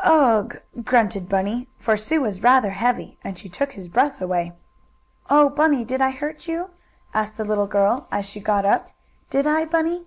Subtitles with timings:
[0.00, 4.50] "Ugh!" grunted Bunny, for Sue was rather heavy and she took his breath away.
[5.30, 6.70] "Oh, Bunny, did I hurt you?"
[7.14, 8.88] asked the little girl, as she got up.
[9.30, 10.04] "Did I, Bunny?"